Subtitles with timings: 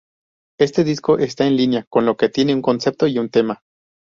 [0.59, 3.61] Este disco está en línea con lo que tiene un concepto y un tema.